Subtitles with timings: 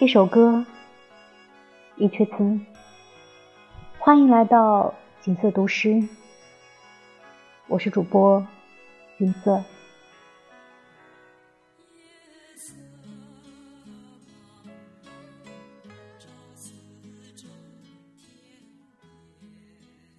[0.00, 0.64] 一首歌，
[1.96, 2.58] 一阙词。
[3.98, 6.08] 欢迎来到锦瑟读诗，
[7.68, 8.46] 我是主播
[9.18, 9.62] 锦瑟。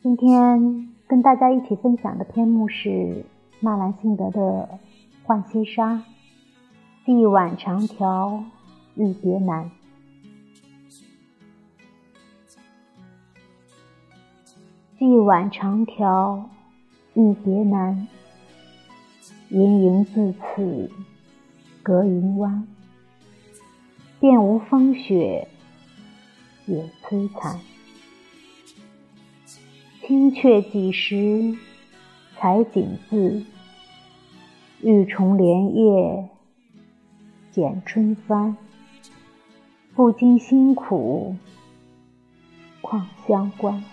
[0.04, 3.26] 今天跟大家一起分享的篇目是
[3.62, 4.80] 纳兰性德的
[5.26, 5.94] 《浣溪沙》，
[7.04, 8.44] 寄晚长条。
[8.96, 9.72] 欲别难，
[15.00, 16.50] 寄晚长条，
[17.14, 18.08] 欲别难。
[19.50, 20.90] 盈盈自此
[21.84, 22.68] 隔云湾，
[24.20, 25.48] 便无风雪
[26.66, 27.60] 也摧残。
[30.02, 31.58] 青雀几时
[32.38, 33.46] 才景字？
[34.82, 36.30] 玉重莲叶
[37.52, 38.56] 剪春帆。
[40.02, 41.36] 不经辛苦
[42.82, 43.84] 况相关。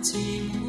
[0.00, 0.67] 寂寞。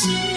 [0.00, 0.29] Christ.